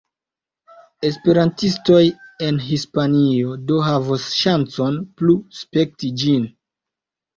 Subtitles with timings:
[1.09, 1.99] Esperantistoj
[2.47, 6.53] en Hispanio do havos ŝancon plu spekti ĝin.